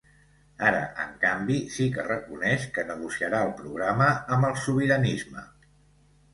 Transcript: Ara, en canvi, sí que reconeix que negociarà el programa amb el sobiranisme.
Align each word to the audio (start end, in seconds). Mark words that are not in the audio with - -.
Ara, 0.69 0.79
en 1.03 1.11
canvi, 1.25 1.57
sí 1.75 1.85
que 1.97 2.07
reconeix 2.07 2.67
que 2.79 2.87
negociarà 2.89 3.45
el 3.51 3.55
programa 3.63 4.11
amb 4.39 4.51
el 4.51 4.59
sobiranisme. 4.67 5.49